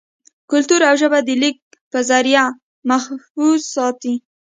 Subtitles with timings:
[0.51, 1.57] کلتور او ژبه دَليک
[1.91, 2.45] پۀ زريعه
[2.89, 4.13] محفوظ ساتي